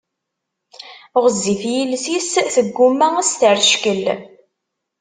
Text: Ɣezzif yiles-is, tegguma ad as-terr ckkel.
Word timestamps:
Ɣezzif 1.23 1.61
yiles-is, 1.71 2.29
tegguma 2.55 3.07
ad 3.09 3.15
as-terr 3.23 3.57
ckkel. 3.67 4.03